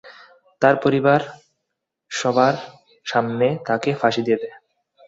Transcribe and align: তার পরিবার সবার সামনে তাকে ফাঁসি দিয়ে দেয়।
তার 0.61 0.75
পরিবার 0.83 1.21
সবার 2.11 2.55
সামনে 3.05 3.47
তাকে 3.67 3.89
ফাঁসি 3.93 4.21
দিয়ে 4.25 4.39
দেয়। 4.41 4.55